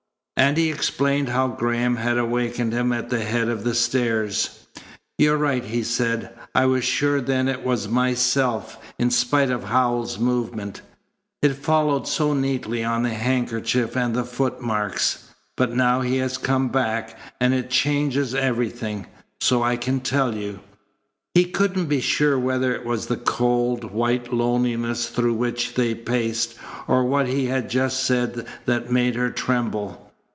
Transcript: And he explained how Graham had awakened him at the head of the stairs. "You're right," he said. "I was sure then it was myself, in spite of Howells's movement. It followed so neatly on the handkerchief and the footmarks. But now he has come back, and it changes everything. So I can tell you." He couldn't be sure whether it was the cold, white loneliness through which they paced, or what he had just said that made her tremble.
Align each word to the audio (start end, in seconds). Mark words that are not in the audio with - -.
And 0.43 0.57
he 0.57 0.71
explained 0.71 1.29
how 1.29 1.49
Graham 1.49 1.97
had 1.97 2.17
awakened 2.17 2.73
him 2.73 2.91
at 2.91 3.11
the 3.11 3.23
head 3.23 3.47
of 3.47 3.63
the 3.63 3.75
stairs. 3.75 4.65
"You're 5.19 5.37
right," 5.37 5.63
he 5.63 5.83
said. 5.83 6.31
"I 6.55 6.65
was 6.65 6.83
sure 6.83 7.21
then 7.21 7.47
it 7.47 7.63
was 7.63 7.87
myself, 7.87 8.79
in 8.97 9.11
spite 9.11 9.51
of 9.51 9.65
Howells's 9.65 10.17
movement. 10.17 10.81
It 11.43 11.53
followed 11.55 12.07
so 12.07 12.33
neatly 12.33 12.83
on 12.83 13.03
the 13.03 13.13
handkerchief 13.13 13.95
and 13.95 14.15
the 14.15 14.23
footmarks. 14.23 15.25
But 15.55 15.75
now 15.75 16.01
he 16.01 16.17
has 16.17 16.39
come 16.39 16.69
back, 16.69 17.15
and 17.39 17.53
it 17.53 17.69
changes 17.69 18.33
everything. 18.33 19.05
So 19.41 19.61
I 19.61 19.77
can 19.77 19.99
tell 19.99 20.33
you." 20.33 20.59
He 21.35 21.45
couldn't 21.45 21.85
be 21.85 22.01
sure 22.01 22.39
whether 22.39 22.73
it 22.73 22.83
was 22.83 23.05
the 23.05 23.15
cold, 23.17 23.91
white 23.93 24.33
loneliness 24.33 25.07
through 25.07 25.35
which 25.35 25.75
they 25.75 25.93
paced, 25.93 26.55
or 26.87 27.05
what 27.05 27.27
he 27.27 27.45
had 27.45 27.69
just 27.69 28.03
said 28.03 28.47
that 28.65 28.91
made 28.91 29.13
her 29.13 29.29
tremble. 29.29 30.07